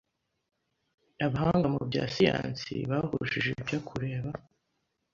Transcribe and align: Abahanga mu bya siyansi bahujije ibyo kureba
Abahanga 1.25 1.67
mu 1.73 1.81
bya 1.89 2.03
siyansi 2.13 2.73
bahujije 2.89 3.49
ibyo 3.59 3.79
kureba 3.87 4.29